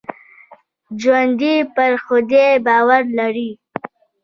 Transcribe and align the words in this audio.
ژوندي 1.01 1.55
پر 1.75 1.91
خدای 2.05 2.51
باور 2.65 3.03
لري 3.17 3.51